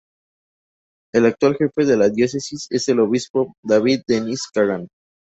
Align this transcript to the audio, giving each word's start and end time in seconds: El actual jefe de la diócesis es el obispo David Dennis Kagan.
El 1.13 1.27
actual 1.27 1.57
jefe 1.57 1.85
de 1.85 1.95
la 1.95 2.09
diócesis 2.09 2.65
es 2.71 2.89
el 2.89 2.99
obispo 3.01 3.53
David 3.63 4.01
Dennis 4.07 4.47
Kagan. 4.51 4.87